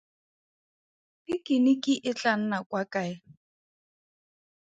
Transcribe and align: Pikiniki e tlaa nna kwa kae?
Pikiniki 1.23 1.93
e 2.09 2.11
tlaa 2.19 2.37
nna 2.39 2.57
kwa 2.69 2.81
kae? 2.93 3.13